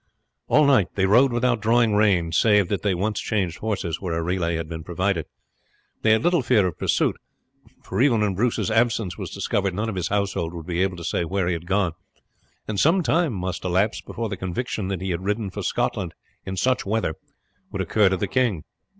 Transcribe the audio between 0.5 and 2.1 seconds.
night they rode without drawing